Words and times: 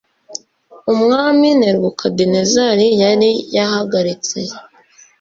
Umwami 0.93 1.47
Nebukadinezari 1.61 2.87
yari 3.01 3.31
yahagaritse 3.55 4.39